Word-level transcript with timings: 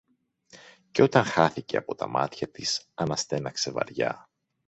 Και 0.91 1.01
όταν 1.01 1.23
χάθηκε 1.23 1.77
από 1.77 1.95
τα 1.95 2.07
μάτια 2.07 2.51
της, 2.51 2.89
αναστέναξε 2.93 3.71
βαριά 3.71 4.29